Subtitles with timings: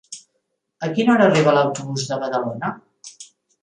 [0.87, 2.77] A quina hora arriba l'autobús de Badalona?